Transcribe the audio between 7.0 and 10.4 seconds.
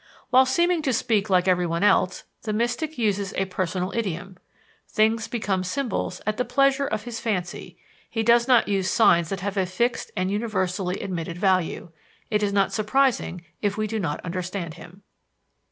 his fancy, he does not use signs that have a fixed and